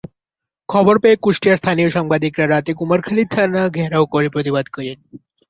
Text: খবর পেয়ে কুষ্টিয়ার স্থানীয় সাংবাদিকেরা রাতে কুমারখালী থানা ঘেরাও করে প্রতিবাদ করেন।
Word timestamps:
খবর 0.69 0.95
পেয়ে 0.99 1.17
কুষ্টিয়ার 1.17 1.59
স্থানীয় 1.61 1.89
সাংবাদিকেরা 1.89 2.45
রাতে 2.47 2.71
কুমারখালী 2.73 3.23
থানা 3.25 3.61
ঘেরাও 3.77 4.05
করে 4.05 4.27
প্রতিবাদ 4.29 4.65
করেন। 4.67 4.97